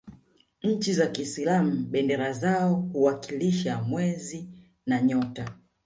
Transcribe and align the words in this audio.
nchi 0.63 0.93
za 0.93 1.07
kiislam 1.07 1.85
bendera 1.91 2.33
zao 2.33 2.75
huwakilisha 2.93 3.81
mwezi 3.83 4.47
na 4.85 5.01
nyota 5.01 5.55